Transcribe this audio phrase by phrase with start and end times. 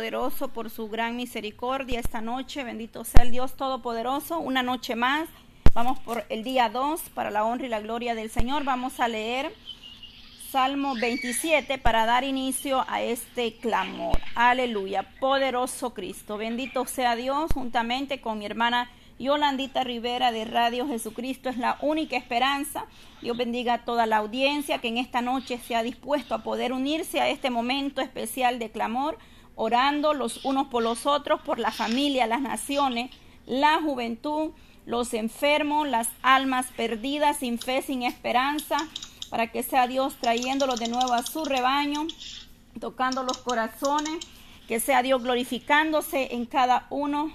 [0.00, 2.64] poderoso por su gran misericordia esta noche.
[2.64, 4.38] Bendito sea el Dios Todopoderoso.
[4.38, 5.28] Una noche más.
[5.74, 8.64] Vamos por el día 2 para la honra y la gloria del Señor.
[8.64, 9.54] Vamos a leer
[10.50, 14.18] Salmo 27 para dar inicio a este clamor.
[14.34, 15.02] Aleluya.
[15.20, 16.38] Poderoso Cristo.
[16.38, 22.16] Bendito sea Dios juntamente con mi hermana Yolandita Rivera de Radio Jesucristo es la única
[22.16, 22.86] esperanza.
[23.20, 26.72] Dios bendiga a toda la audiencia que en esta noche se ha dispuesto a poder
[26.72, 29.18] unirse a este momento especial de clamor
[29.60, 33.10] orando los unos por los otros, por la familia, las naciones,
[33.44, 34.52] la juventud,
[34.86, 38.78] los enfermos, las almas perdidas, sin fe, sin esperanza,
[39.28, 42.06] para que sea Dios trayéndolos de nuevo a su rebaño,
[42.80, 44.26] tocando los corazones,
[44.66, 47.30] que sea Dios glorificándose en cada uno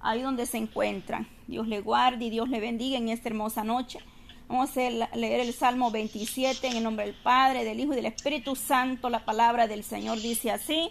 [0.00, 1.26] ahí donde se encuentran.
[1.46, 4.00] Dios le guarde y Dios le bendiga en esta hermosa noche.
[4.48, 8.04] Vamos a leer el Salmo 27 en el nombre del Padre, del Hijo y del
[8.04, 9.08] Espíritu Santo.
[9.08, 10.90] La palabra del Señor dice así.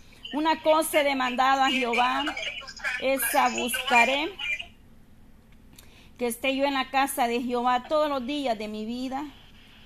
[0.33, 2.23] Una cosa he demandado a Jehová,
[3.01, 4.31] esa buscaré,
[6.17, 9.25] que esté yo en la casa de Jehová todos los días de mi vida,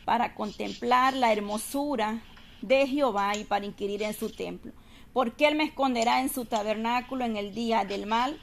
[0.05, 2.21] para contemplar la hermosura
[2.61, 4.71] de Jehová y para inquirir en su templo.
[5.13, 8.39] Porque Él me esconderá en su tabernáculo en el día del mal,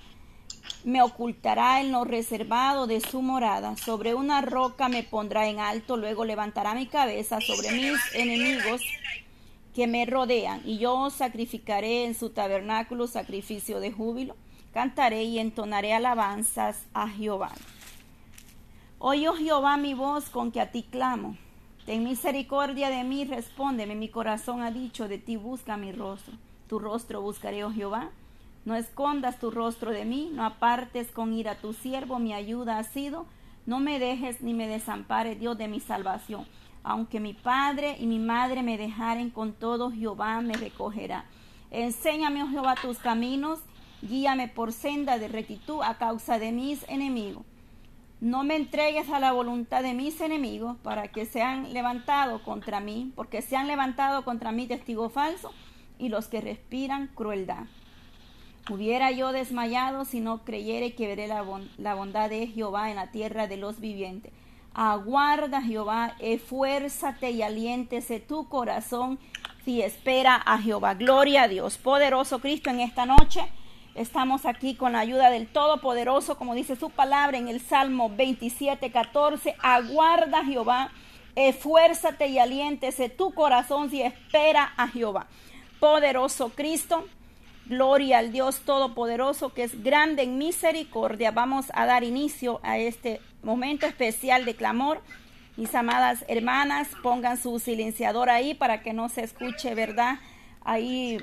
[0.82, 5.96] me ocultará en lo reservado de su morada, sobre una roca me pondrá en alto,
[5.96, 8.82] luego levantará mi cabeza sobre mis enemigos
[9.74, 14.36] que me rodean, y yo sacrificaré en su tabernáculo sacrificio de júbilo,
[14.72, 17.52] cantaré y entonaré alabanzas a Jehová.
[18.98, 21.36] Oye, oh Jehová, mi voz con que a ti clamo.
[21.86, 23.96] Ten misericordia de mí, respóndeme.
[23.96, 26.34] Mi corazón ha dicho, de ti busca mi rostro.
[26.68, 28.10] Tu rostro buscaré, oh Jehová.
[28.64, 32.84] No escondas tu rostro de mí, no apartes con ira tu siervo, mi ayuda ha
[32.84, 33.26] sido.
[33.66, 36.46] No me dejes ni me desampare, Dios de mi salvación.
[36.84, 41.26] Aunque mi padre y mi madre me dejaren con todo, Jehová me recogerá.
[41.70, 43.60] Enséñame, oh Jehová, tus caminos,
[44.02, 47.44] guíame por senda de rectitud a causa de mis enemigos.
[48.20, 53.12] No me entregues a la voluntad de mis enemigos para que sean levantados contra mí,
[53.16, 55.52] porque se han levantado contra mí testigos falsos
[55.98, 57.64] y los que respiran crueldad.
[58.70, 61.44] Hubiera yo desmayado si no creyere que veré la,
[61.78, 64.32] la bondad de Jehová en la tierra de los vivientes.
[64.74, 69.18] Aguarda Jehová, esfuérzate y aliéntese tu corazón
[69.64, 70.94] si espera a Jehová.
[70.94, 73.42] Gloria a Dios, poderoso Cristo en esta noche.
[73.94, 78.90] Estamos aquí con la ayuda del Todopoderoso, como dice su palabra en el Salmo 27,
[78.90, 79.54] 14.
[79.62, 80.90] Aguarda Jehová,
[81.36, 85.26] esfuérzate y aliéntese tu corazón si espera a Jehová.
[85.80, 87.04] Poderoso Cristo,
[87.66, 91.30] gloria al Dios Todopoderoso que es grande en misericordia.
[91.30, 95.02] Vamos a dar inicio a este momento especial de clamor.
[95.56, 100.18] Mis amadas hermanas, pongan su silenciador ahí para que no se escuche, ¿verdad?
[100.62, 101.18] Ahí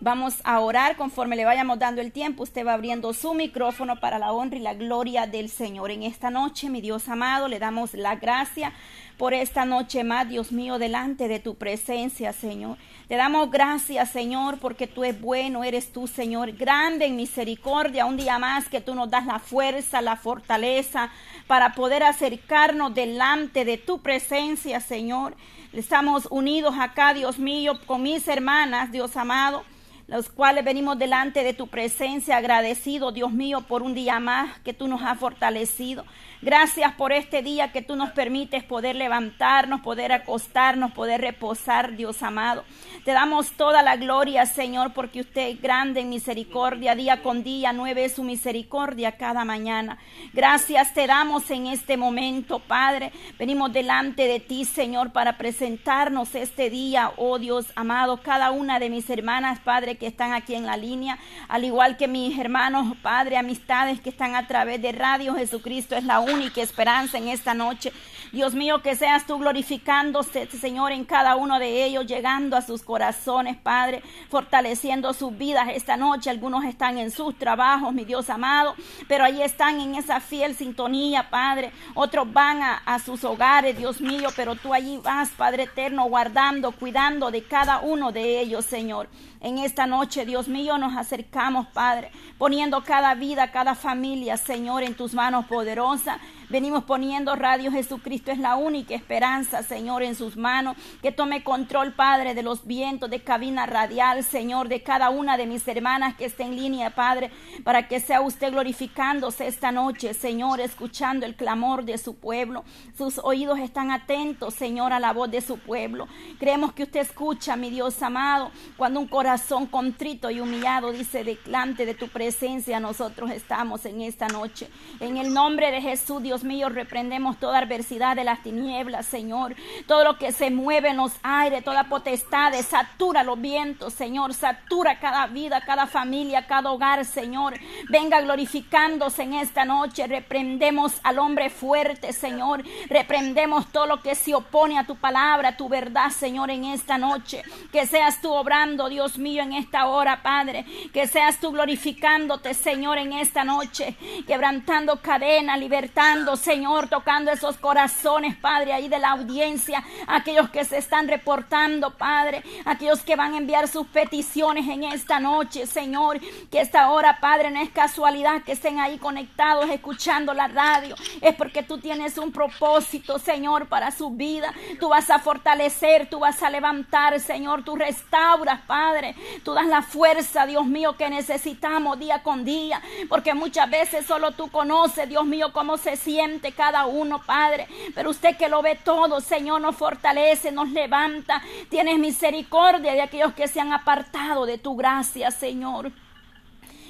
[0.00, 2.42] vamos a orar conforme le vayamos dando el tiempo.
[2.42, 5.90] Usted va abriendo su micrófono para la honra y la gloria del Señor.
[5.90, 8.72] En esta noche, mi Dios amado, le damos la gracia
[9.16, 12.78] por esta noche más, Dios mío, delante de tu presencia, Señor.
[13.08, 18.06] Te damos gracias, Señor, porque tú es bueno, eres tú, Señor, grande en misericordia.
[18.06, 21.10] Un día más que tú nos das la fuerza, la fortaleza
[21.48, 25.34] para poder acercarnos delante de tu presencia, Señor.
[25.72, 29.64] Estamos unidos acá, Dios mío, con mis hermanas, Dios amado
[30.08, 34.72] los cuales venimos delante de tu presencia agradecido, Dios mío, por un día más que
[34.72, 36.04] tú nos has fortalecido.
[36.40, 42.22] Gracias por este día que tú nos permites poder levantarnos, poder acostarnos, poder reposar, Dios
[42.22, 42.62] amado.
[43.04, 47.72] Te damos toda la gloria, Señor, porque usted es grande en misericordia, día con día,
[47.72, 49.98] nueve su misericordia cada mañana.
[50.32, 53.10] Gracias te damos en este momento, Padre.
[53.36, 58.90] Venimos delante de ti, Señor, para presentarnos este día, oh Dios amado, cada una de
[58.90, 61.18] mis hermanas, Padre, que están aquí en la línea,
[61.48, 66.04] al igual que mis hermanos, Padre, amistades que están a través de Radio Jesucristo, es
[66.04, 66.27] la única
[66.62, 67.92] esperanza en esta noche.
[68.32, 72.82] Dios mío, que seas tú glorificándose, Señor, en cada uno de ellos, llegando a sus
[72.82, 76.30] corazones, Padre, fortaleciendo sus vidas esta noche.
[76.30, 78.74] Algunos están en sus trabajos, mi Dios amado,
[79.06, 81.72] pero ahí están en esa fiel sintonía, Padre.
[81.94, 86.72] Otros van a, a sus hogares, Dios mío, pero tú allí vas, Padre eterno, guardando,
[86.72, 89.08] cuidando de cada uno de ellos, Señor.
[89.40, 94.94] En esta noche, Dios mío, nos acercamos, Padre, poniendo cada vida, cada familia, Señor, en
[94.94, 96.18] tus manos poderosas.
[96.50, 100.78] Venimos poniendo Radio Jesucristo es la única esperanza, Señor, en sus manos.
[101.02, 105.44] Que tome control, Padre, de los vientos de cabina radial, Señor, de cada una de
[105.44, 107.30] mis hermanas que esté en línea, Padre,
[107.64, 112.64] para que sea usted glorificándose esta noche, Señor, escuchando el clamor de su pueblo.
[112.96, 116.08] Sus oídos están atentos, Señor, a la voz de su pueblo.
[116.38, 121.84] Creemos que usted escucha, mi Dios amado, cuando un corazón contrito y humillado dice, delante
[121.84, 124.70] de tu presencia nosotros estamos en esta noche.
[124.98, 129.54] En el nombre de Jesús, Dios mío, reprendemos toda adversidad de las tinieblas, Señor.
[129.86, 134.34] Todo lo que se mueve en los aires, toda potestad, satura los vientos, Señor.
[134.34, 137.54] Satura cada vida, cada familia, cada hogar, Señor.
[137.88, 140.06] Venga glorificándose en esta noche.
[140.06, 142.64] Reprendemos al hombre fuerte, Señor.
[142.88, 146.98] Reprendemos todo lo que se opone a tu palabra, a tu verdad, Señor, en esta
[146.98, 147.42] noche.
[147.72, 150.64] Que seas tú obrando, Dios mío, en esta hora, Padre.
[150.92, 153.96] Que seas tú glorificándote, Señor, en esta noche.
[154.26, 160.78] Quebrantando cadenas, libertando Señor, tocando esos corazones, Padre, ahí de la audiencia, aquellos que se
[160.78, 166.20] están reportando, Padre, aquellos que van a enviar sus peticiones en esta noche, Señor,
[166.50, 171.34] que esta hora, Padre, no es casualidad que estén ahí conectados, escuchando la radio, es
[171.34, 174.52] porque tú tienes un propósito, Señor, para su vida.
[174.78, 179.14] Tú vas a fortalecer, tú vas a levantar, Señor, tú restauras, Padre,
[179.44, 184.32] tú das la fuerza, Dios mío, que necesitamos día con día, porque muchas veces solo
[184.32, 186.17] tú conoces, Dios mío, cómo se siente
[186.52, 187.66] cada uno, Padre.
[187.94, 191.42] Pero usted que lo ve todo, Señor, nos fortalece, nos levanta.
[191.68, 195.92] Tienes misericordia de aquellos que se han apartado de tu gracia, Señor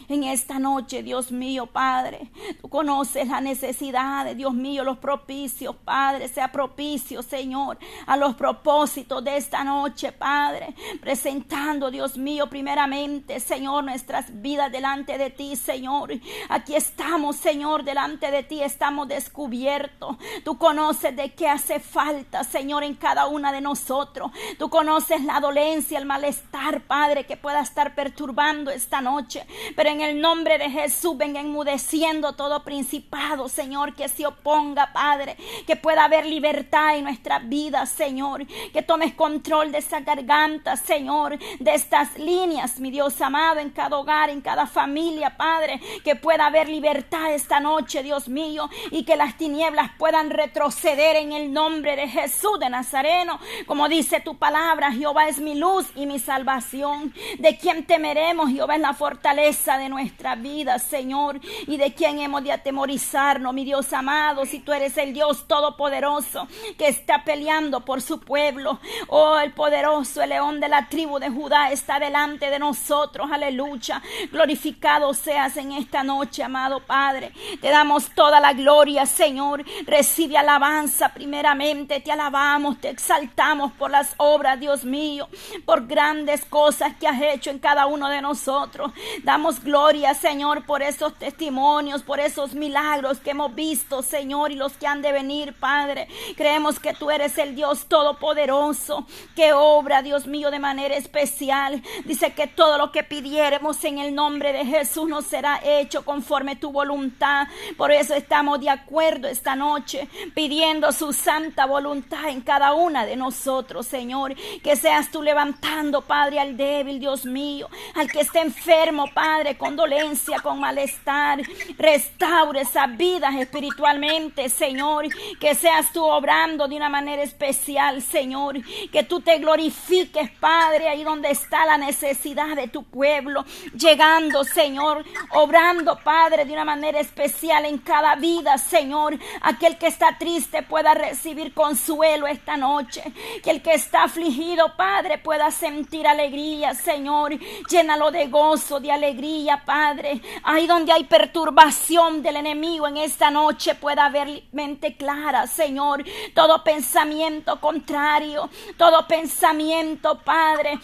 [0.09, 2.31] en esta noche, Dios mío, Padre.
[2.61, 6.29] Tú conoces las necesidades, Dios mío, los propicios, Padre.
[6.29, 10.75] Sea propicio, Señor, a los propósitos de esta noche, Padre.
[11.01, 16.13] Presentando, Dios mío, primeramente, Señor, nuestras vidas delante de ti, Señor.
[16.49, 20.17] Aquí estamos, Señor, delante de ti, estamos descubiertos.
[20.45, 24.31] Tú conoces de qué hace falta, Señor, en cada una de nosotros.
[24.59, 29.47] Tú conoces la dolencia, el malestar, Padre, que pueda estar perturbando esta noche.
[29.77, 34.93] Pero en en el nombre de Jesús venga enmudeciendo todo principado, Señor, que se oponga,
[34.93, 35.37] Padre,
[35.67, 41.37] que pueda haber libertad en nuestra vida, Señor, que tomes control de esa garganta, Señor,
[41.59, 46.47] de estas líneas, mi Dios amado, en cada hogar, en cada familia, Padre, que pueda
[46.47, 51.97] haber libertad esta noche, Dios mío, y que las tinieblas puedan retroceder en el nombre
[51.97, 57.13] de Jesús de Nazareno, como dice tu palabra, Jehová es mi luz y mi salvación,
[57.41, 62.45] de quien temeremos, Jehová es la fortaleza de nuestra vida, Señor, y de quién hemos
[62.45, 66.47] de atemorizarnos, mi Dios amado, si tú eres el Dios todopoderoso
[66.77, 68.79] que está peleando por su pueblo.
[69.09, 74.03] Oh, el poderoso, el león de la tribu de Judá está delante de nosotros, aleluya.
[74.31, 77.33] Glorificado seas en esta noche, amado Padre.
[77.61, 79.65] Te damos toda la gloria, Señor.
[79.87, 85.29] Recibe alabanza primeramente, te alabamos, te exaltamos por las obras, Dios mío,
[85.65, 88.93] por grandes cosas que has hecho en cada uno de nosotros.
[89.23, 94.57] Damos gloria Gloria, Señor, por esos testimonios, por esos milagros que hemos visto, Señor, y
[94.57, 96.09] los que han de venir, Padre.
[96.37, 101.81] Creemos que tú eres el Dios todopoderoso, que obra, Dios mío, de manera especial.
[102.05, 106.57] Dice que todo lo que pidiéramos en el nombre de Jesús nos será hecho conforme
[106.57, 107.47] tu voluntad.
[107.77, 113.15] Por eso estamos de acuerdo esta noche, pidiendo su santa voluntad en cada una de
[113.15, 114.35] nosotros, Señor.
[114.61, 120.41] Que seas tú levantando, Padre, al débil, Dios mío, al que esté enfermo, Padre, dolencia,
[120.41, 121.41] con malestar.
[121.77, 125.07] Restaure esas vidas espiritualmente, Señor.
[125.39, 128.57] Que seas tú obrando de una manera especial, Señor.
[128.93, 133.45] Que tú te glorifiques, Padre, ahí donde está la necesidad de tu pueblo.
[133.75, 135.05] Llegando, Señor.
[135.31, 139.19] Obrando, Padre, de una manera especial en cada vida, Señor.
[139.43, 143.03] Aquel que está triste pueda recibir consuelo esta noche.
[143.43, 147.39] Que el que está afligido, Padre, pueda sentir alegría, Señor.
[147.69, 150.21] Llénalo de gozo, de alegría, Padre.
[150.43, 156.05] Ahí donde hay perturbación del enemigo en esta noche pueda haber mente clara, Señor.
[156.35, 160.79] Todo pensamiento contrario, todo pensamiento, Padre,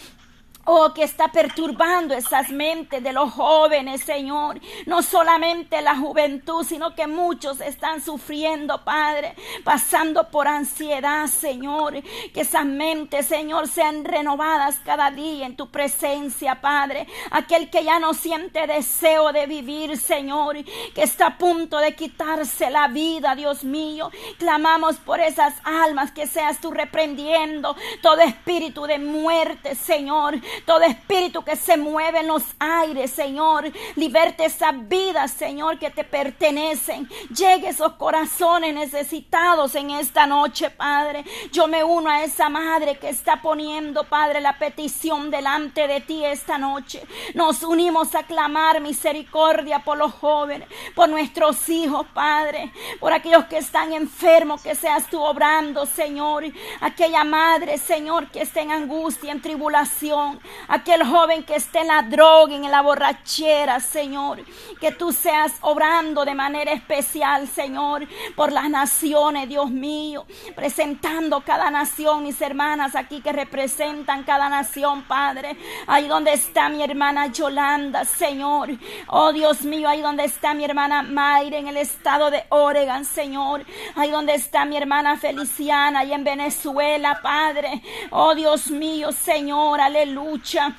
[0.67, 4.59] Oh, que está perturbando esas mentes de los jóvenes, Señor.
[4.87, 12.03] No solamente la juventud, sino que muchos están sufriendo, Padre, pasando por ansiedad, Señor.
[12.33, 17.07] Que esas mentes, Señor, sean renovadas cada día en tu presencia, Padre.
[17.31, 20.57] Aquel que ya no siente deseo de vivir, Señor,
[20.95, 24.11] que está a punto de quitarse la vida, Dios mío.
[24.39, 31.43] Clamamos por esas almas que seas tú reprendiendo todo espíritu de muerte, Señor Todo espíritu
[31.45, 37.09] que se mueve en los aires, Señor, liberte esas vidas, Señor, que te pertenecen.
[37.31, 41.25] Llegue esos corazones necesitados en esta noche, Padre.
[41.53, 46.25] Yo me uno a esa madre que está poniendo, Padre, la petición delante de ti
[46.25, 47.03] esta noche.
[47.35, 53.59] Nos unimos a clamar misericordia por los jóvenes, por nuestros hijos, Padre, por aquellos que
[53.59, 56.45] están enfermos, que seas tú obrando, Señor.
[56.81, 60.41] Aquella madre, Señor, que esté en angustia, en tribulación.
[60.69, 64.45] Aquel joven que esté en la droga, en la borrachera, Señor.
[64.81, 70.27] Que tú seas obrando de manera especial, Señor, por las naciones, Dios mío.
[70.55, 75.57] Presentando cada nación, mis hermanas aquí que representan cada nación, Padre.
[75.87, 78.71] Ahí donde está mi hermana Yolanda, Señor.
[79.09, 83.65] Oh Dios mío, ahí donde está mi hermana Mayra en el estado de Oregon, Señor.
[83.97, 87.83] Ahí donde está mi hermana Feliciana, ahí en Venezuela, Padre.
[88.11, 90.75] Oh Dios mío, Señor, aleluya lucha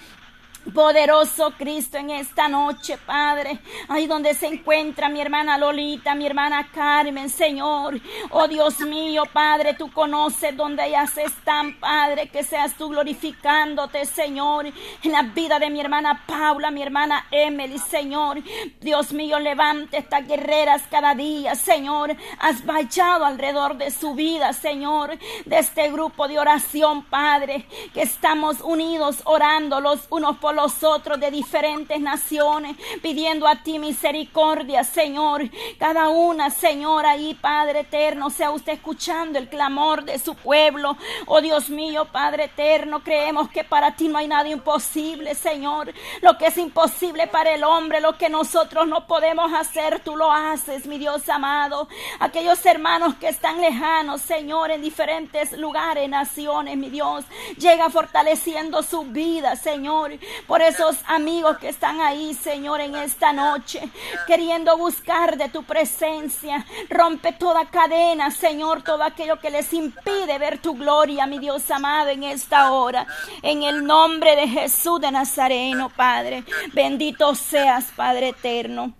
[0.73, 3.59] Poderoso Cristo en esta noche, Padre.
[3.87, 7.99] Ahí donde se encuentra mi hermana Lolita, mi hermana Carmen, Señor.
[8.31, 12.29] Oh Dios mío, Padre, tú conoces donde ellas están, Padre.
[12.29, 14.65] Que seas tú glorificándote, Señor.
[15.03, 18.41] En la vida de mi hermana Paula, mi hermana Emily, Señor.
[18.81, 22.15] Dios mío, levante estas guerreras cada día, Señor.
[22.39, 25.17] Has vallado alrededor de su vida, Señor.
[25.45, 27.67] De este grupo de oración, Padre.
[27.93, 33.79] Que estamos unidos orando los unos por los otros de diferentes naciones, pidiendo a ti
[33.79, 35.43] misericordia, Señor.
[35.77, 40.97] Cada una, Señor, ahí, Padre eterno, sea usted escuchando el clamor de su pueblo.
[41.25, 45.93] Oh Dios mío, Padre eterno, creemos que para ti no hay nada imposible, Señor.
[46.21, 50.31] Lo que es imposible para el hombre, lo que nosotros no podemos hacer, tú lo
[50.31, 51.87] haces, mi Dios amado.
[52.19, 57.25] Aquellos hermanos que están lejanos, Señor, en diferentes lugares, naciones, mi Dios,
[57.57, 60.05] llega fortaleciendo su vida, Señor
[60.47, 63.81] por esos amigos que están ahí, Señor, en esta noche,
[64.27, 66.65] queriendo buscar de tu presencia.
[66.89, 72.09] Rompe toda cadena, Señor, todo aquello que les impide ver tu gloria, mi Dios amado,
[72.09, 73.07] en esta hora.
[73.41, 76.43] En el nombre de Jesús de Nazareno, Padre.
[76.73, 78.93] Bendito seas, Padre eterno.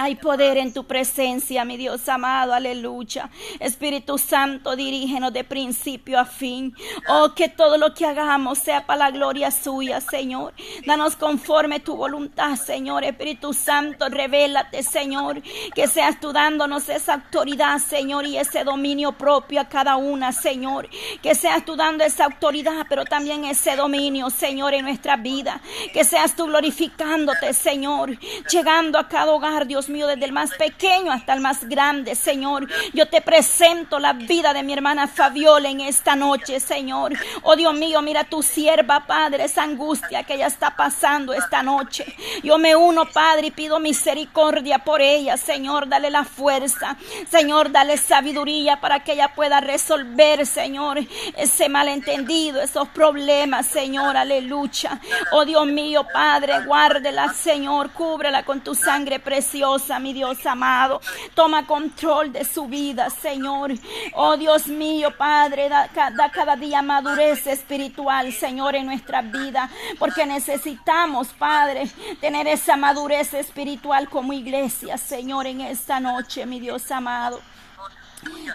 [0.00, 3.28] Hay poder en tu presencia, mi Dios amado, aleluya.
[3.58, 6.72] Espíritu Santo, dirígenos de principio a fin.
[7.08, 10.54] Oh, que todo lo que hagamos sea para la gloria suya, Señor.
[10.86, 13.02] Danos conforme tu voluntad, Señor.
[13.02, 15.42] Espíritu Santo, revélate, Señor.
[15.74, 20.88] Que seas tú dándonos esa autoridad, Señor, y ese dominio propio a cada una, Señor.
[21.24, 25.60] Que seas tú dando esa autoridad, pero también ese dominio, Señor, en nuestra vida.
[25.92, 28.16] Que seas tú glorificándote, Señor.
[28.48, 32.68] Llegando a cada hogar, Dios mío, desde el más pequeño hasta el más grande, Señor.
[32.92, 37.12] Yo te presento la vida de mi hermana Fabiola en esta noche, Señor.
[37.42, 42.16] Oh Dios mío, mira tu sierva, Padre, esa angustia que ella está pasando esta noche.
[42.42, 45.88] Yo me uno, Padre, y pido misericordia por ella, Señor.
[45.88, 46.96] Dale la fuerza,
[47.30, 50.98] Señor, dale sabiduría para que ella pueda resolver, Señor,
[51.36, 54.16] ese malentendido, esos problemas, Señor.
[54.16, 55.00] Aleluya.
[55.32, 57.90] Oh Dios mío, Padre, guárdela, Señor.
[57.92, 61.00] Cúbrela con tu sangre preciosa mi Dios amado.
[61.34, 63.72] Toma control de su vida, Señor.
[64.14, 69.70] Oh Dios mío, Padre, da, da cada día madurez espiritual, Señor, en nuestra vida.
[69.98, 71.88] Porque necesitamos, Padre,
[72.20, 77.40] tener esa madurez espiritual como iglesia, Señor, en esta noche, mi Dios amado.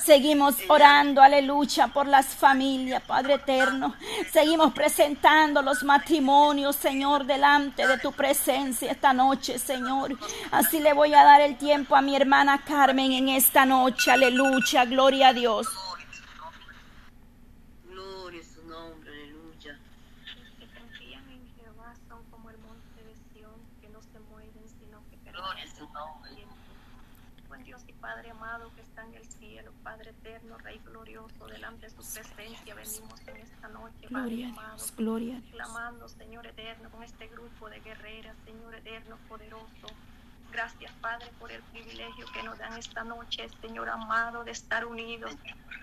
[0.03, 3.95] Seguimos orando, aleluya, por las familias, Padre eterno.
[4.31, 10.17] Seguimos presentando los matrimonios, Señor, delante de tu presencia esta noche, Señor.
[10.51, 14.85] Así le voy a dar el tiempo a mi hermana Carmen en esta noche, aleluya,
[14.85, 15.67] gloria a Dios.
[34.09, 35.51] Gloria a Dios, gloria a Dios.
[35.53, 39.87] Clamando, Señor eterno, con este grupo de guerreras, Señor eterno, poderoso.
[40.51, 45.35] Gracias, Padre, por el privilegio que nos dan esta noche, Señor amado, de estar unidos.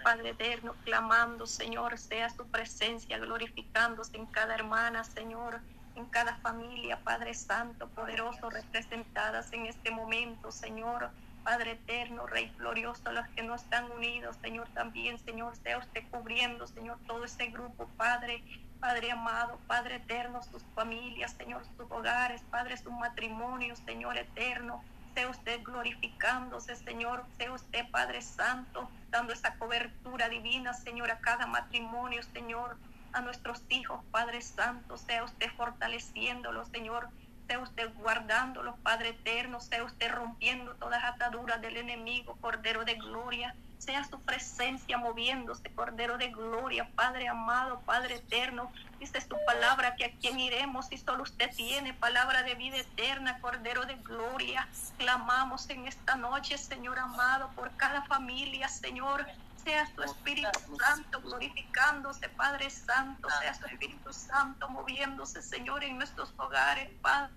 [0.05, 5.61] Padre eterno, clamando, Señor, sea su presencia, glorificándose en cada hermana, Señor,
[5.97, 11.11] en cada familia, Padre Santo, poderoso, representadas en este momento, Señor.
[11.45, 16.67] Padre eterno, Rey glorioso, los que no están unidos, Señor, también, Señor, sea usted cubriendo,
[16.67, 18.43] Señor, todo ese grupo, Padre,
[18.81, 24.83] Padre amado, Padre eterno, sus familias, Señor, sus hogares, Padre, su matrimonio, Señor eterno,
[25.15, 31.47] sea usted glorificándose, Señor, sea usted, Padre Santo, dando esa cobertura divina, Señor, a cada
[31.47, 32.77] matrimonio, Señor,
[33.13, 37.09] a nuestros hijos, Padre Santo, sea usted fortaleciéndolos, Señor,
[37.51, 42.95] sea usted guardándolos, Padre eterno, sea usted rompiendo todas las ataduras del enemigo, Cordero de
[42.95, 48.71] Gloria, sea su presencia moviéndose, Cordero de Gloria, Padre amado, Padre eterno.
[49.01, 53.41] Dice su palabra que a quien iremos si solo usted tiene palabra de vida eterna,
[53.41, 54.69] Cordero de Gloria.
[54.97, 59.27] Clamamos en esta noche, Señor amado, por cada familia, Señor.
[59.65, 66.33] Sea su Espíritu Santo glorificándose, Padre Santo, sea su Espíritu Santo moviéndose, Señor, en nuestros
[66.39, 67.31] hogares, Padre,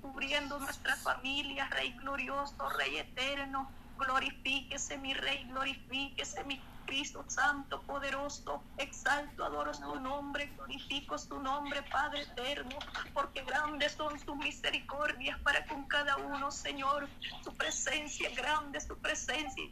[0.00, 3.70] cubriendo nuestras familias, Rey glorioso, Rey eterno.
[3.98, 11.82] Glorifíquese mi Rey, glorifíquese mi Cristo Santo, poderoso, exalto, adoro su nombre, glorifico su nombre,
[11.82, 12.76] Padre eterno,
[13.14, 17.08] porque grandes son sus misericordias para con cada uno, Señor,
[17.44, 19.64] su presencia grande, su presencia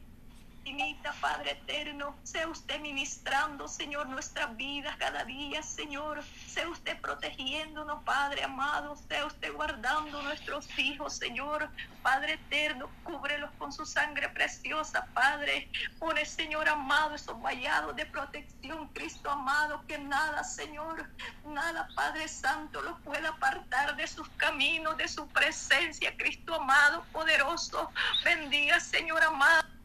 [1.20, 2.16] Padre eterno.
[2.22, 6.22] Sea usted ministrando, Señor, nuestras vidas cada día, Señor.
[6.46, 8.96] Sea usted protegiéndonos, Padre amado.
[9.08, 11.68] Sea usted guardando nuestros hijos, Señor.
[12.02, 15.70] Padre eterno, cúbrelos con su sangre preciosa, Padre.
[15.98, 21.08] Pone, Señor amado, esos vallados de protección, Cristo amado, que nada, Señor,
[21.46, 27.90] nada, Padre Santo, los pueda apartar de sus caminos, de su presencia, Cristo amado, poderoso.
[28.24, 29.77] Bendiga, Señor amado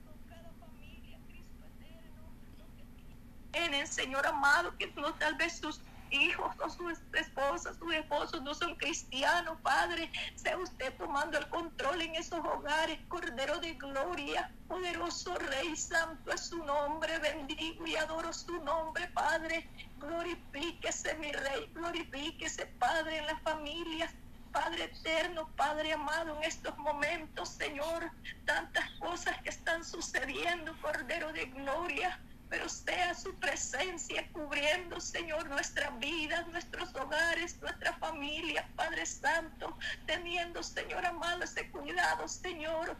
[3.93, 5.79] Señor amado, que no tal vez sus
[6.09, 10.11] hijos o sus esposas, sus esposos no son cristianos, Padre.
[10.35, 16.41] Sea usted tomando el control en esos hogares, Cordero de Gloria, poderoso Rey Santo es
[16.41, 19.69] su nombre, bendigo y adoro su nombre, Padre.
[19.99, 24.11] Glorifíquese mi Rey, glorifíquese, Padre, en las familias.
[24.51, 28.11] Padre eterno, Padre amado, en estos momentos, Señor,
[28.45, 32.19] tantas cosas que están sucediendo, Cordero de Gloria
[32.53, 40.61] pero sea su presencia cubriendo, Señor, nuestras vidas, nuestros hogares, nuestra familia, Padre Santo, teniendo,
[40.61, 42.95] Señor amado, ese cuidado, Señor,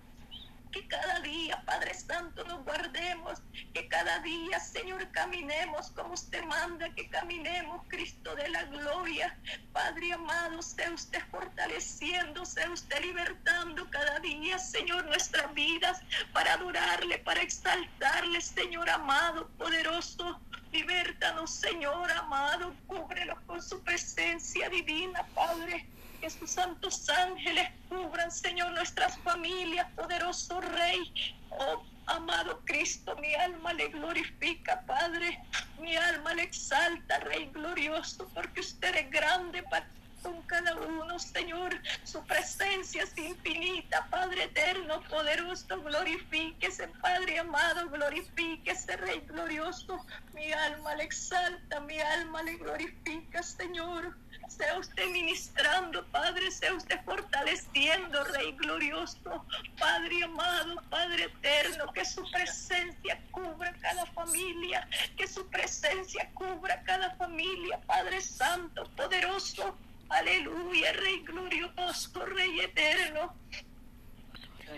[0.73, 3.41] que cada día, Padre Santo, nos guardemos,
[3.73, 9.37] que cada día, Señor, caminemos como usted manda, que caminemos, Cristo de la gloria.
[9.71, 16.01] Padre amado, sea usted fortaleciendo, sea usted libertando cada día, Señor, nuestras vidas
[16.33, 20.41] para adorarle, para exaltarle, Señor amado, poderoso.
[20.71, 25.87] Libertanos, Señor amado, cúbrelos con su presencia divina, Padre
[26.23, 31.35] que sus santos ángeles cubran, Señor, nuestras familias, poderoso Rey.
[31.49, 35.37] Oh, amado Cristo, mi alma le glorifica, Padre.
[35.81, 39.85] Mi alma le exalta, Rey glorioso, porque usted es grande para
[40.21, 41.77] con cada uno, Señor.
[42.05, 45.81] Su presencia es infinita, Padre eterno, poderoso.
[45.81, 50.05] Glorifíquese, Padre amado, glorifíquese, Rey glorioso.
[50.33, 54.22] Mi alma le exalta, mi alma le glorifica, Señor.
[54.47, 59.45] Sea usted ministrando, Padre, sea usted fortaleciendo, Rey glorioso,
[59.79, 67.15] Padre amado, Padre eterno, que su presencia cubra cada familia, que su presencia cubra cada
[67.15, 69.77] familia, Padre Santo, poderoso.
[70.09, 73.33] Aleluya, Rey glorioso, Rey eterno.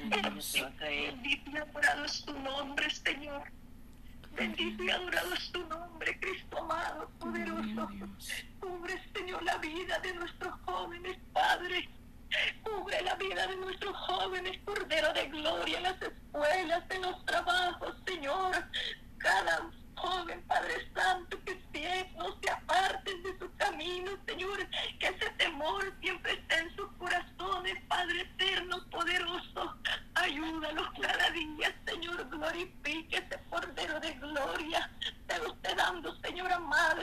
[0.09, 3.43] Bendito y adorado es tu nombre, Señor.
[4.35, 7.89] Bendito y adorado es tu nombre, Cristo amado, poderoso.
[9.61, 11.89] Vida de nuestros jóvenes, Padre.
[12.63, 18.55] Cubre la vida de nuestros jóvenes, Cordero de Gloria, las escuelas, en los trabajos, Señor.
[19.17, 21.55] Cada joven, Padre Santo, que
[22.17, 24.67] no se aparten de su camino, Señor.
[24.99, 29.75] Que ese temor siempre esté en sus corazones, Padre eterno, poderoso.
[30.15, 32.29] Ayúdalos cada día, Señor.
[32.29, 34.89] Glorifique ese Cordero de Gloria.
[35.27, 37.01] Te lo dando, Señor amado,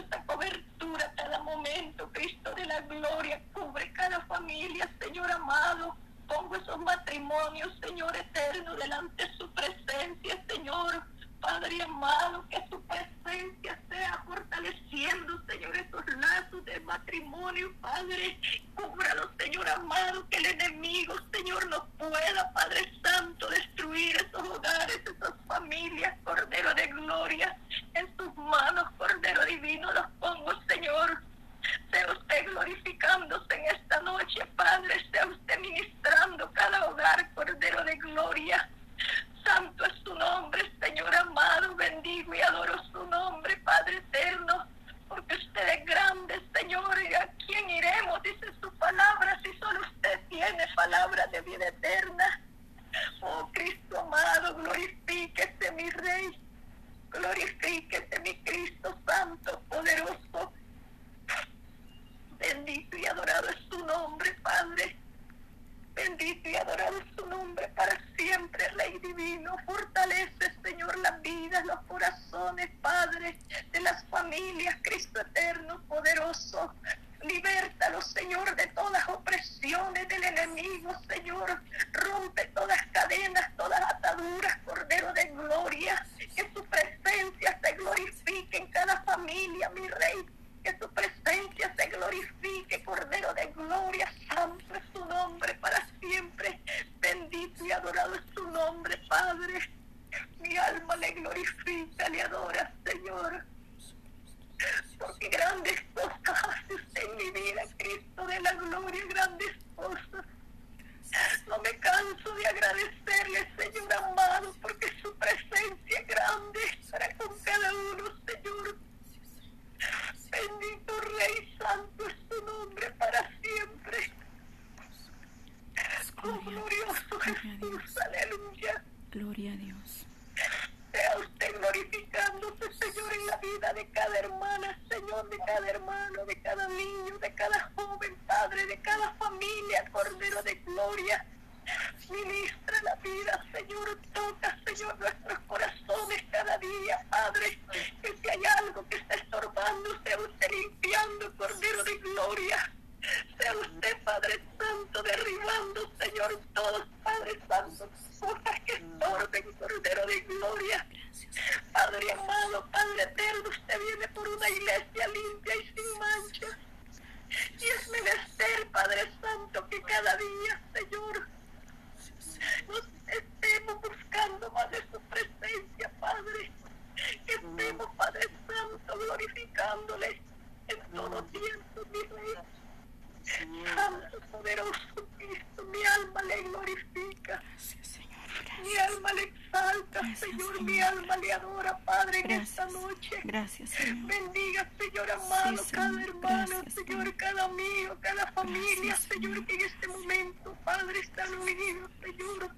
[191.85, 192.51] Padre, en Gracias.
[192.51, 193.21] esta noche.
[193.25, 194.07] Gracias, Señor.
[194.07, 196.09] Bendiga, Señor amado, Sí, cada Señor.
[196.09, 197.17] hermano, Gracias, Señor, Señor.
[197.17, 202.51] cada amigo, cada familia, Gracias, Señor, que en este momento, Padre, están unidos, Señor.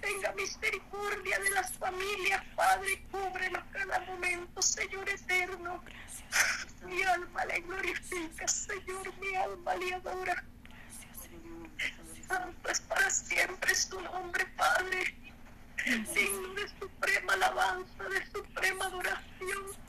[0.00, 5.82] Tenga misericordia de las familias, Padre, cúbrelos cada momento, Señor eterno.
[5.84, 10.44] Gracias, Mi alma le glorifica, Señor, mi alma le adora.
[10.64, 11.68] gracias, Señor.
[12.28, 15.14] Santo es para siempre su nombre, Padre.
[15.84, 19.82] Digno de suprema alabanza, de suprema adoración.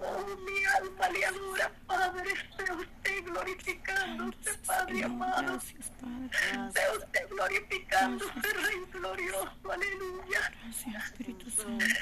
[0.00, 2.34] Oh, mi alma le adora, Padre.
[2.56, 5.60] Sea usted glorificándose, Padre amado.
[5.60, 9.72] Sea usted glorificándose, Rey glorioso.
[9.72, 10.52] Aleluya.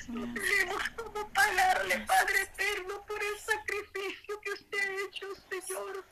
[0.08, 6.04] No tenemos cómo pagarle, Padre eterno, por el sacrificio que usted ha hecho, Señor.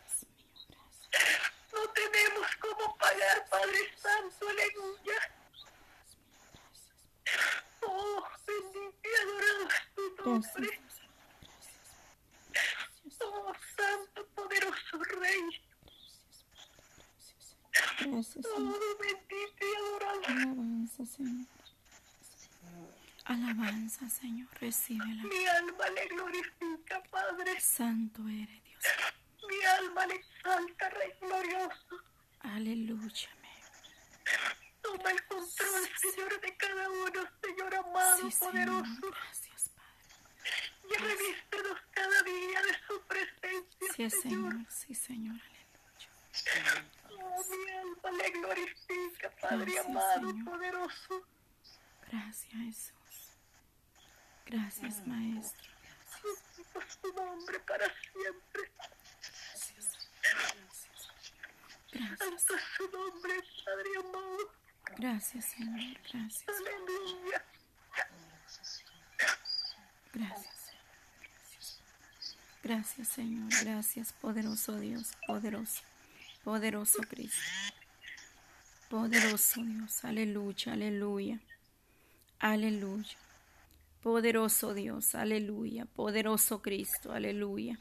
[1.72, 5.18] No tenemos cómo pagar, Padre Santo, aleluya.
[7.82, 10.80] Oh, bendito y adorado es tu Gracias, nombre.
[13.20, 15.42] Oh, Santo, poderoso Rey.
[18.00, 20.20] Gracias, Oh, bendito y adorado.
[20.26, 21.46] Alabanza, Señor.
[23.24, 24.48] Alabanza, Señor.
[24.60, 25.22] Recíbela.
[25.22, 27.60] Mi alma le glorifica, Padre.
[27.60, 28.84] Santo eres Dios.
[29.48, 32.02] Mi alma le exalta, Rey glorioso.
[32.40, 33.28] Aleluya.
[34.96, 38.52] Toma el control, Señor, de cada uno, Señor amado, Sí, Señor.
[38.52, 39.10] poderoso.
[39.10, 40.90] Gracias, Padre.
[40.90, 44.52] Y revístenos cada día de su presencia, Sí, Señor.
[44.52, 44.66] Señor.
[44.70, 45.40] Sí, Señor.
[46.54, 47.24] Aleluya.
[47.24, 50.44] Oh, mi alma le glorifica, Padre Gracias, amado, Señor.
[50.44, 51.26] poderoso.
[52.10, 52.92] Gracias, Jesús.
[54.46, 55.68] Gracias, Maestro.
[56.10, 58.72] Santo es su nombre para siempre.
[61.92, 62.18] Gracias.
[62.18, 64.57] Santo es su nombre, Padre amado.
[64.96, 65.80] Gracias, Señor.
[66.12, 66.44] Gracias.
[66.48, 67.44] Aleluya.
[70.12, 70.58] Gracias.
[72.62, 73.50] Gracias, Señor.
[73.62, 75.12] Gracias, poderoso Dios.
[75.26, 75.82] Poderoso.
[76.44, 77.38] Poderoso Cristo.
[78.90, 80.04] Poderoso Dios.
[80.04, 80.72] Aleluya.
[80.72, 81.40] Aleluya.
[82.38, 83.16] Aleluya.
[84.02, 85.14] Poderoso Dios.
[85.14, 85.84] Aleluya.
[85.84, 87.12] Poderoso Cristo.
[87.12, 87.78] Aleluya.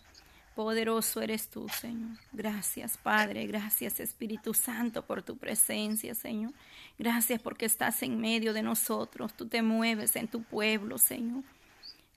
[0.57, 2.17] Poderoso eres tú, Señor.
[2.33, 3.45] Gracias, Padre.
[3.45, 6.51] Gracias, Espíritu Santo, por tu presencia, Señor.
[6.97, 9.35] Gracias porque estás en medio de nosotros.
[9.35, 11.43] Tú te mueves en tu pueblo, Señor.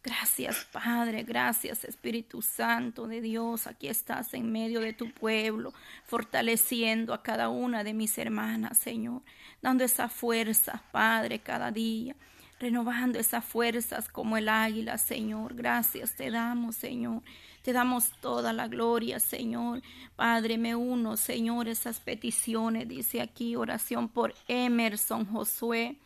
[0.03, 3.67] Gracias, Padre, gracias, Espíritu Santo de Dios.
[3.67, 5.75] Aquí estás en medio de tu pueblo,
[6.07, 9.21] fortaleciendo a cada una de mis hermanas, Señor,
[9.61, 12.17] dando esa fuerza, Padre, cada día,
[12.59, 15.55] renovando esas fuerzas como el águila, Señor.
[15.55, 17.23] Gracias te damos, Señor.
[17.63, 19.83] Te damos toda la gloria, Señor.
[20.17, 25.97] Padre, me uno, Señor, esas peticiones, dice aquí, oración por Emerson Josué.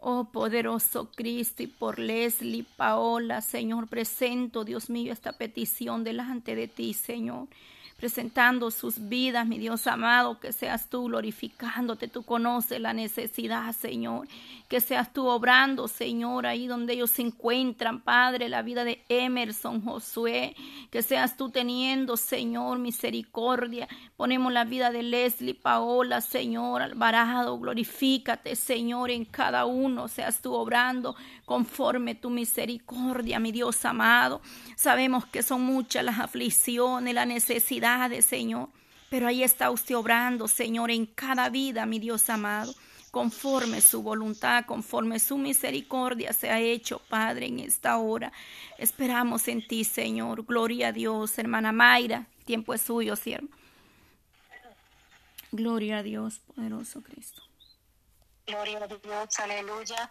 [0.00, 6.68] Oh poderoso Cristo y por Leslie, Paola, Señor, presento, Dios mío, esta petición delante de
[6.68, 7.48] ti, Señor
[7.98, 14.28] presentando sus vidas, mi Dios amado, que seas tú glorificándote, tú conoces la necesidad, Señor,
[14.68, 19.82] que seas tú obrando, Señor, ahí donde ellos se encuentran, Padre, la vida de Emerson,
[19.82, 20.54] Josué,
[20.92, 23.88] que seas tú teniendo, Señor, misericordia.
[24.16, 30.54] Ponemos la vida de Leslie, Paola, Señor, Alvarado, glorifícate, Señor, en cada uno, seas tú
[30.54, 34.40] obrando conforme tu misericordia, mi Dios amado.
[34.76, 37.87] Sabemos que son muchas las aflicciones, la necesidad
[38.22, 38.68] Señor.
[39.10, 42.74] Pero ahí está usted obrando, Señor, en cada vida, mi Dios amado,
[43.10, 48.32] conforme su voluntad, conforme su misericordia se ha hecho, Padre, en esta hora.
[48.76, 50.44] Esperamos en ti, Señor.
[50.44, 52.26] Gloria a Dios, hermana Mayra.
[52.44, 53.48] Tiempo es suyo, siervo.
[55.52, 57.42] Gloria a Dios, poderoso Cristo.
[58.46, 60.10] Gloria a Dios, aleluya.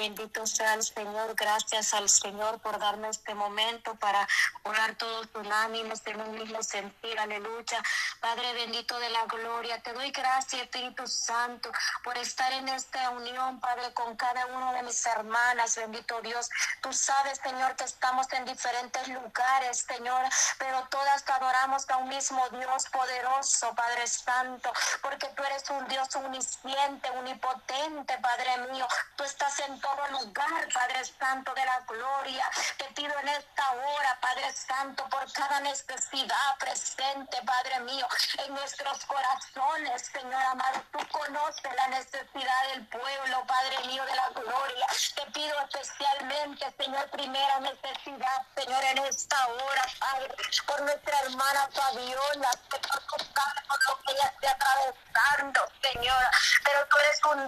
[0.00, 4.26] Bendito sea el Señor, gracias al Señor por darme este momento para
[4.62, 7.82] orar todos unánimes en un mismo sentir, aleluya.
[8.18, 11.70] Padre bendito de la gloria, te doy gracias, Espíritu Santo,
[12.02, 16.48] por estar en esta unión, Padre, con cada uno de mis hermanas, bendito Dios.
[16.80, 20.24] Tú sabes, Señor, que estamos en diferentes lugares, Señor,
[20.58, 25.86] pero todas te adoramos a un mismo Dios poderoso, Padre Santo, porque tú eres un
[25.88, 28.88] Dios omnisciente, unipotente, Padre mío.
[29.16, 32.50] Tú estás en todo lugar, Padre Santo de la gloria.
[32.76, 38.06] Te pido en esta hora, Padre Santo, por cada necesidad presente, Padre mío,
[38.38, 40.82] en nuestros corazones, Señor amado.
[40.92, 44.86] Tú conoces la necesidad del pueblo, Padre mío de la gloria.
[45.14, 50.34] Te pido especialmente, Señor, primera necesidad, Señor, en esta hora, Padre,
[50.66, 56.09] por nuestra hermana Fabiola, sabes por lo que ella está atravesando, Señor.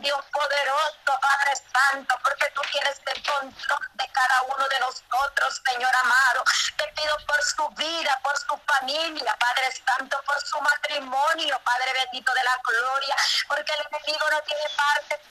[0.00, 5.94] Dios poderoso, Padre Santo, porque tú tienes el control de cada uno de nosotros, Señor
[5.96, 6.44] amado.
[6.76, 12.32] Te pido por su vida, por su familia, Padre Santo, por su matrimonio, Padre bendito
[12.32, 13.16] de la gloria,
[13.48, 15.22] porque el enemigo no tiene parte de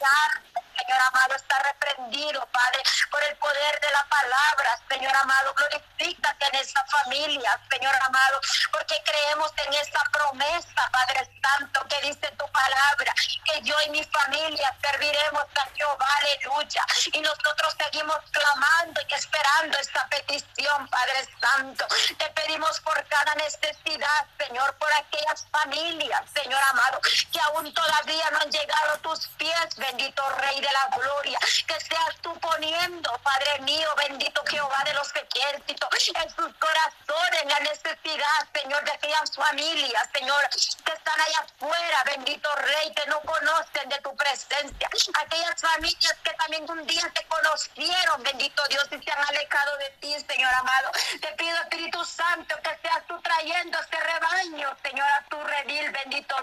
[0.81, 6.55] Señor amado, está reprendido, Padre, por el poder de la palabra, Señor amado, glorifícate en
[6.55, 13.13] esta familia, Señor amado, porque creemos en esta promesa, Padre Santo, que dice tu palabra,
[13.45, 19.77] que yo y mi familia serviremos a Jehová, aleluya, y nosotros seguimos clamando y esperando
[19.77, 21.85] esta petición, Padre Santo.
[22.17, 28.39] Te pedimos por cada necesidad, Señor, por aquellas familias, Señor amado, que aún todavía no
[28.39, 31.39] han llegado a tus pies, bendito Rey de la gloria.
[31.67, 37.59] Que seas tú poniendo, Padre mío, bendito Jehová de los ejércitos, en sus corazones la
[37.59, 43.89] necesidad, Señor, de aquellas familias, Señor, que están allá afuera, bendito Rey, que no conocen
[43.89, 44.89] de tu presencia.
[45.19, 49.89] Aquellas familias que también un día te conocieron, bendito Dios, y se han alejado de
[50.01, 50.91] ti, Señor amado.
[51.21, 56.35] Te pido, Espíritu Santo, que seas tú trayendo este rebaño, Señor, a tu redil, bendito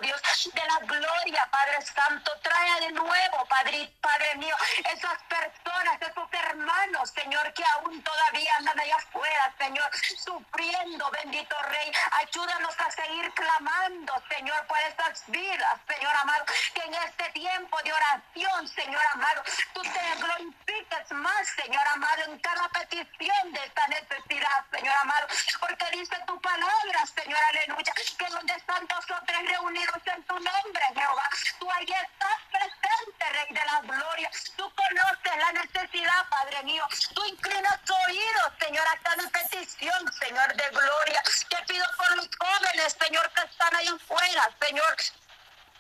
[0.54, 2.32] De la gloria, Padre Santo.
[2.42, 4.54] Trae de nuevo, Padre, Padre mío,
[4.92, 11.92] esas personas, esos hermanos, Señor, que aún todavía andan allá afuera, Señor, sufriendo, bendito Rey.
[12.12, 17.92] Ayúdanos a seguir clamando, Señor, por esas vidas, Señor amado, que en este tiempo de
[17.92, 19.42] oración, Señor amado,
[19.74, 25.26] tú te glorifiques más, Señor amado, en cada petición de esta necesidad, Señor amado,
[25.60, 31.30] porque dice tu palabra, Señor, aleluya, que donde están nosotros reunidos en tu nombre, Jehová,
[31.58, 34.30] tú ahí estás presente, Rey de la gloria.
[34.56, 36.84] Tú conoces la necesidad, Padre mío.
[37.14, 41.22] Tú inclinas tu oído, Señor, a cada petición, Señor de gloria.
[41.48, 44.96] Te pido por los jóvenes, Señor, que están ahí afuera, Señor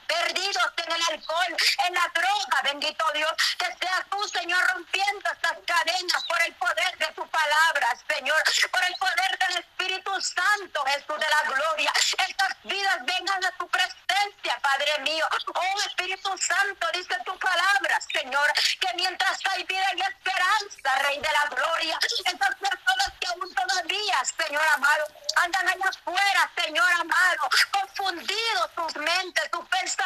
[0.08, 5.58] perdidos en el alcohol, en la droga, bendito Dios, que seas tú, Señor, rompiendo estas
[5.66, 8.42] cadenas por el poder de tu palabra, Señor,
[8.72, 11.92] por el poder del Espíritu Santo, Jesús de la gloria.
[12.26, 15.26] Estas vidas vengan a tu presencia, Padre mío.
[15.54, 21.32] Oh Espíritu Santo, dice tu palabra, Señor, que mientras hay vida y esperanza, Rey de
[21.32, 25.04] la gloria, esas personas que aún todavía, Señor amado,
[25.36, 29.97] andan allá afuera, Señor amado, confundidos sus mentes, sus pensamientos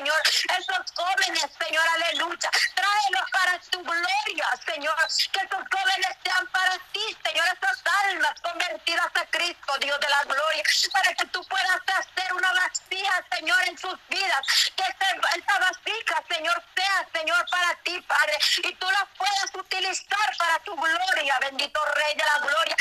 [0.00, 0.22] Señor.
[0.24, 2.50] Esos jóvenes, Señor, aleluya.
[2.74, 4.96] Tráelos para tu gloria, Señor.
[5.32, 7.46] Que esos jóvenes sean para ti, Señor.
[7.46, 10.62] Esas almas convertidas a Cristo, Dios de la gloria.
[10.92, 14.40] Para que tú puedas hacer una vasija, Señor, en sus vidas.
[14.76, 18.38] Que esa vasija, Señor, sea, Señor, para ti, Padre.
[18.64, 22.76] Y tú la puedas utilizar para tu gloria, bendito Rey de la gloria.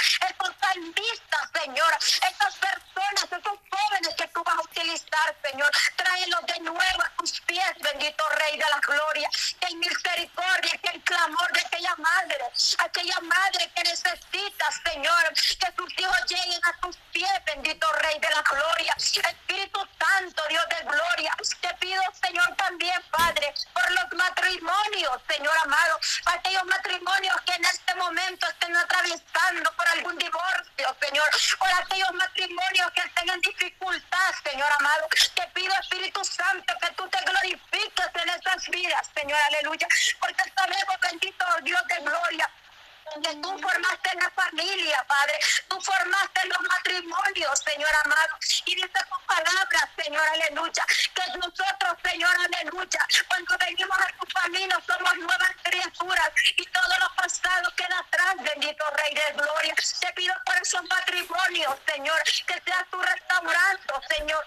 [48.65, 50.85] y de esta forma palabra, Señor, aleluya.
[51.15, 57.15] Que nosotros, Señor, aleluya, cuando venimos a tu camino somos nuevas criaturas y todo lo
[57.15, 59.75] pasado queda atrás, bendito Rey de Gloria.
[59.99, 64.45] Te pido por esos matrimonios, Señor, que seas tu restaurando, Señor.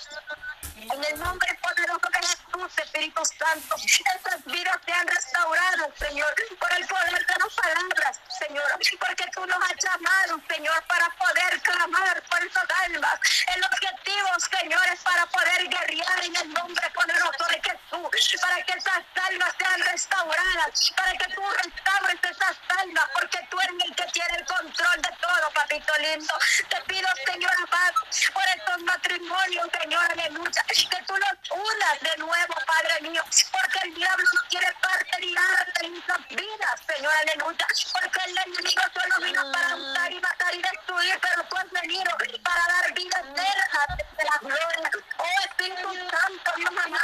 [0.75, 6.87] En el nombre poderoso de Jesús, Espíritu Santo, esas vidas sean restauradas, Señor, por el
[6.89, 8.65] poder de las palabras, Señor,
[8.99, 13.21] porque tú nos has llamado, Señor, para poder clamar por esas almas.
[13.55, 14.29] El objetivo,
[14.61, 19.81] Señor, para poder guerrear en el nombre poderoso de Jesús, para que esas almas sean
[19.81, 25.03] restauradas, para que tú restaures esas almas, porque tú eres el que tiene el control
[25.03, 26.35] de todo, papito lindo.
[26.69, 28.03] Te pido, Señor amado,
[28.35, 33.95] por estos matrimonios, Señor, aleluya, que tú los unas de nuevo, Padre mío, porque el
[33.95, 37.67] diablo no quiere parte ni arte en nuestras vidas, Señor, aleluya,
[38.01, 39.77] porque el enemigo solo vino para ah.
[39.77, 42.11] matar y matar y destruir, pero tú has venido
[42.43, 46.99] para dar vida eterna de la gloria Oh Espíritu Santo, mamá,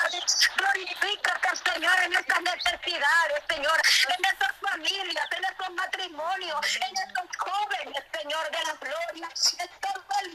[0.56, 1.40] glorifica,
[1.74, 8.50] Señor, en estas necesidades, Señor, en estas familias, en estos matrimonios, en estos jóvenes, Señor,
[8.50, 10.27] de la gloria, en todo el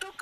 [0.00, 0.19] took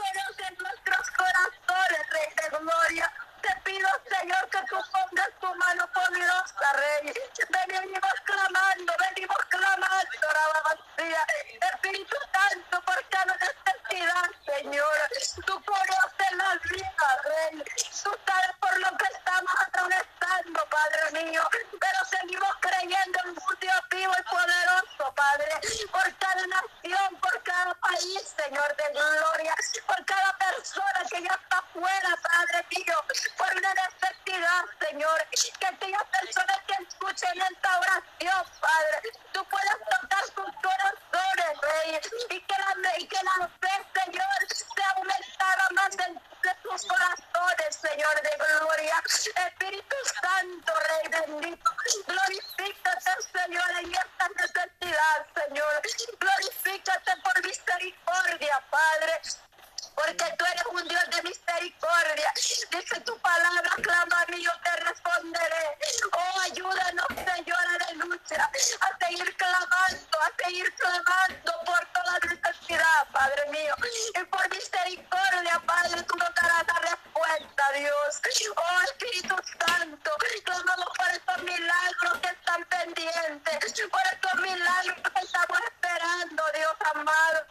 [73.88, 78.20] Padre mío, y por misericordia, Padre, tú nos darás la respuesta, Dios.
[78.56, 80.10] Oh Espíritu Santo,
[80.44, 87.46] clamamos por estos milagros que están pendientes, por estos milagros que estamos esperando, Dios amado.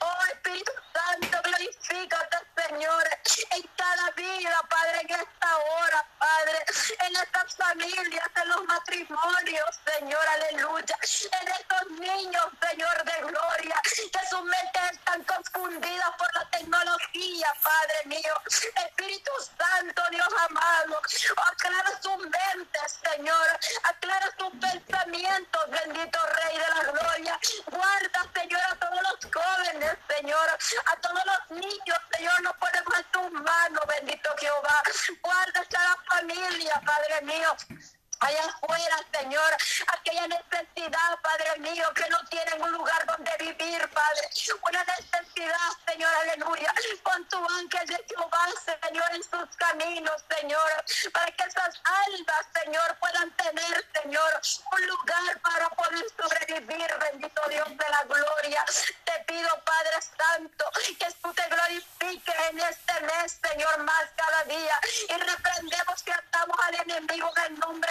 [0.00, 2.36] Oh Espíritu Santo, glorifícate,
[2.68, 3.04] Señor,
[3.50, 6.64] en cada vida, Padre, en esta hora, Padre,
[7.06, 10.96] en estas familias, en los matrimonios, Señor, aleluya,
[11.40, 17.98] en estos niños, Señor de gloria, que sus mentes están confundidas por la tecnología, Padre
[18.06, 18.34] mío.
[18.86, 21.00] Espíritu Santo, Dios amado,
[21.50, 27.40] aclara sus mentes, Señor, aclara sus pensamientos, bendito Rey de la gloria.
[27.66, 33.04] Guarda, Señor, a todos los jóvenes, Señor, a todos los niños, Señor, nos ponemos en
[33.12, 34.82] tus manos, bendito Jehová.
[35.22, 37.56] Guarda a la familia, Padre mío
[38.22, 39.50] allá afuera, Señor,
[39.88, 44.28] aquella necesidad, Padre mío, que no tienen un lugar donde vivir, Padre,
[44.68, 46.72] una necesidad, Señor, aleluya,
[47.02, 50.70] con tu ángel de Jehová, Señor, en sus caminos, Señor,
[51.12, 54.40] para que esas almas, Señor, puedan tener, Señor,
[54.72, 58.61] un lugar para poder sobrevivir, bendito Dios de la gloria.
[58.72, 60.64] Te pido, Padre Santo,
[60.98, 66.56] que tú te glorifiques en este mes, Señor, más cada día, y reprendemos que atamos
[66.62, 67.81] al enemigo en el nombre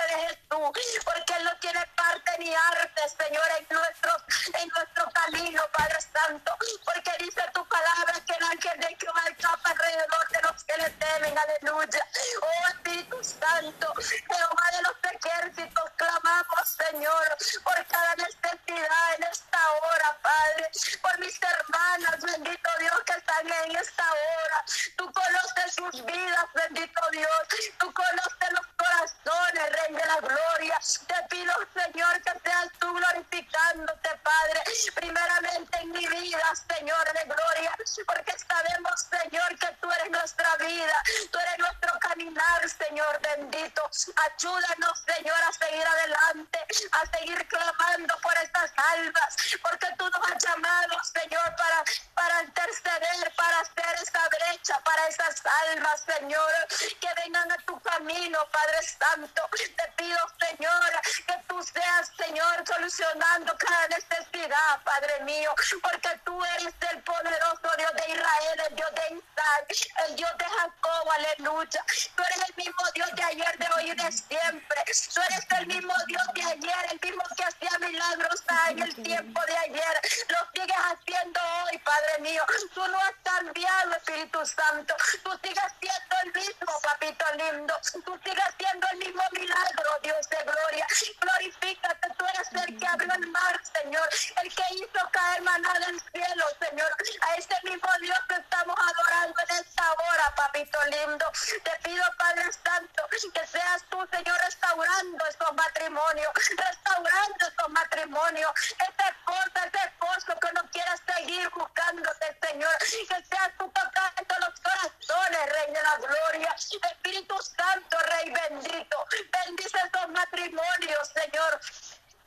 [64.84, 70.16] Padre mío, porque tú eres el poderoso Dios de Israel, el Dios de Isaac, el
[70.16, 71.86] Dios de Jacob, aleluya.
[72.16, 74.84] Tú eres el mismo Dios de ayer, de hoy y de siempre.
[75.14, 79.42] Tú eres el mismo Dios de ayer, el mismo que hacía milagros en el tiempo
[79.46, 80.02] de ayer.
[80.28, 82.44] Lo sigues haciendo hoy, Padre mío.
[82.74, 84.96] Tú no has cambiado, Espíritu Santo.
[85.24, 87.74] Tú sigues siendo el mismo, papito lindo.
[88.04, 90.88] Tú sigues siendo el mismo milagro, Dios de gloria.
[91.22, 94.10] Glorifícate, tú eres el que abrió el mar, Señor.
[94.44, 96.92] El que hizo caer maná del cielo, Señor.
[97.22, 101.32] A ese mismo Dios que estamos adorando en esta hora, papito lindo.
[101.64, 108.52] Te pido, Padre Santo, que seas tú, Señor, restaurando estos matrimonios, restaurando estos matrimonios.
[108.74, 112.78] Esa esposa, ese esposo que no quiera seguir buscándote, Señor.
[112.80, 116.56] Que seas tú tocando los corazones, Rey de la Gloria.
[116.92, 119.06] Espíritu Santo, Rey bendito.
[119.32, 121.60] Bendice estos matrimonios, Señor.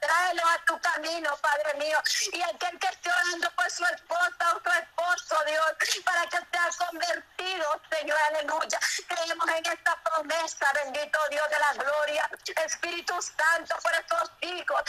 [0.05, 1.99] Tráelos a tu camino, Padre mío.
[2.33, 6.87] Y aquel que esté orando por su esposa o su esposo, Dios, para que sea
[6.87, 8.79] convertido, Señor, aleluya.
[9.09, 12.31] Creemos en esta promesa, bendito Dios de la gloria.
[12.67, 14.83] Espíritu Santo, por estos hijos,